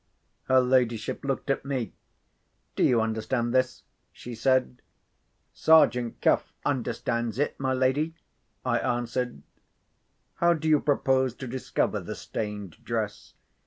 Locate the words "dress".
12.83-13.35